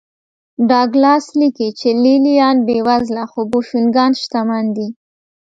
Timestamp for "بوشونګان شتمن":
3.51-4.65